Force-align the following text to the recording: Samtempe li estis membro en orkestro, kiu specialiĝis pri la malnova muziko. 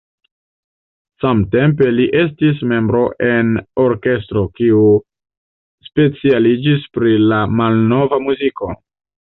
Samtempe 1.25 1.89
li 1.97 2.07
estis 2.21 2.63
membro 2.73 3.03
en 3.27 3.53
orkestro, 3.85 4.45
kiu 4.59 4.83
specialiĝis 5.91 6.91
pri 6.99 7.17
la 7.29 7.45
malnova 7.61 8.25
muziko. 8.31 8.77